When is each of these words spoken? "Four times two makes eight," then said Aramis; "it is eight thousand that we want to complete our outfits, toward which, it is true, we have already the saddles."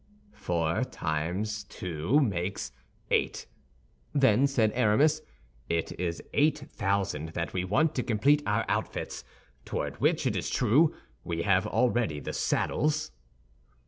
"Four 0.33 0.83
times 0.83 1.63
two 1.65 2.19
makes 2.21 2.71
eight," 3.11 3.45
then 4.15 4.47
said 4.47 4.71
Aramis; 4.73 5.21
"it 5.69 5.91
is 5.99 6.23
eight 6.33 6.57
thousand 6.57 7.29
that 7.35 7.53
we 7.53 7.63
want 7.63 7.93
to 7.93 8.01
complete 8.01 8.41
our 8.47 8.65
outfits, 8.67 9.23
toward 9.63 10.01
which, 10.01 10.25
it 10.25 10.35
is 10.35 10.49
true, 10.49 10.95
we 11.23 11.43
have 11.43 11.67
already 11.67 12.19
the 12.19 12.33
saddles." 12.33 13.11